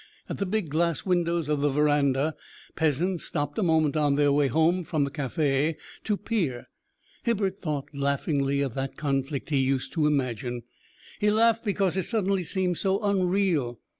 At 0.27 0.39
the 0.39 0.47
big 0.47 0.69
glass 0.69 1.05
windows 1.05 1.47
of 1.47 1.61
the 1.61 1.69
verandah, 1.69 2.33
peasants 2.75 3.23
stopped 3.25 3.59
a 3.59 3.61
moment 3.61 3.95
on 3.95 4.15
their 4.15 4.31
way 4.31 4.47
home 4.47 4.83
from 4.83 5.03
the 5.03 5.11
cafe 5.11 5.77
to 6.05 6.17
peer. 6.17 6.65
Hibbert 7.21 7.61
thought 7.61 7.93
laughingly 7.93 8.61
of 8.61 8.73
that 8.73 8.97
conflict 8.97 9.51
he 9.51 9.57
used 9.57 9.93
to 9.93 10.07
imagine. 10.07 10.63
He 11.19 11.29
laughed 11.29 11.63
because 11.63 11.97
it 11.97 12.05
suddenly 12.05 12.41
seemed 12.41 12.79
so 12.79 12.99
unreal. 13.03 13.79